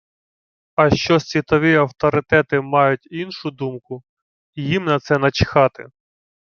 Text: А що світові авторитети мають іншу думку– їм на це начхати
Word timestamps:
А 0.75 0.89
що 0.95 1.19
світові 1.19 1.75
авторитети 1.75 2.61
мають 2.61 3.07
іншу 3.11 3.51
думку– 3.51 4.03
їм 4.55 4.85
на 4.85 4.99
це 4.99 5.17
начхати 5.17 5.85